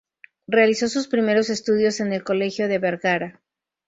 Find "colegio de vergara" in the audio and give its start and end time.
2.23-3.39